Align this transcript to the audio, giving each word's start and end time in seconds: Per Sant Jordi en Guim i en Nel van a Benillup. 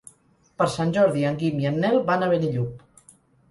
Per 0.61 0.67
Sant 0.75 0.93
Jordi 0.95 1.27
en 1.33 1.37
Guim 1.43 1.63
i 1.65 1.69
en 1.73 1.79
Nel 1.85 2.01
van 2.11 2.25
a 2.25 2.33
Benillup. 2.35 2.85